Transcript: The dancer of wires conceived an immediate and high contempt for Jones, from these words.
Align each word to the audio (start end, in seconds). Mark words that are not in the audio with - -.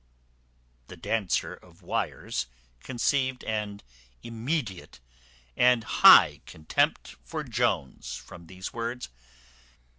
The 0.87 0.97
dancer 0.97 1.53
of 1.53 1.83
wires 1.83 2.47
conceived 2.79 3.43
an 3.43 3.81
immediate 4.23 4.99
and 5.55 5.83
high 5.83 6.41
contempt 6.47 7.17
for 7.23 7.43
Jones, 7.43 8.15
from 8.15 8.47
these 8.47 8.73
words. 8.73 9.09